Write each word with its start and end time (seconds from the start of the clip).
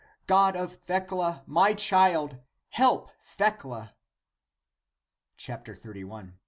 God 0.25 0.55
of 0.55 0.77
Thecla, 0.77 1.43
my 1.45 1.75
child, 1.75 2.37
help 2.69 3.11
Thecla." 3.21 3.93